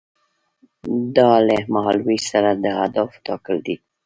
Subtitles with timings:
[1.17, 3.75] دا له مهال ویش سره د اهدافو ټاکل دي.